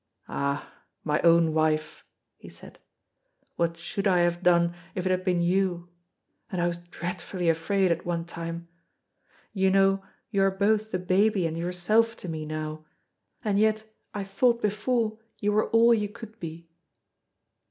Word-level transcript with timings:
"Ah, 0.27 0.73
my 1.03 1.19
own 1.21 1.53
wife," 1.53 2.03
he 2.35 2.49
said, 2.49 2.79
"what 3.55 3.77
should 3.77 4.07
I 4.07 4.21
have 4.21 4.41
done 4.41 4.73
if 4.95 5.05
it 5.05 5.11
had 5.11 5.23
been 5.23 5.43
you? 5.43 5.89
and 6.51 6.59
I 6.59 6.65
was 6.65 6.77
dreadfully 6.77 7.49
afraid 7.49 7.91
at 7.91 8.03
one 8.03 8.25
time! 8.25 8.67
You 9.53 9.69
know 9.69 10.03
you 10.31 10.41
are 10.41 10.49
both 10.49 10.89
the 10.89 10.97
baby 10.97 11.45
and 11.45 11.55
yourself 11.55 12.17
to 12.17 12.27
me 12.27 12.47
now, 12.47 12.83
and 13.43 13.59
yet 13.59 13.93
I 14.11 14.23
thought 14.23 14.59
before 14.59 15.19
you 15.39 15.51
were 15.51 15.69
all 15.69 15.93
you 15.93 16.09
could 16.09 16.39
be." 16.39 16.67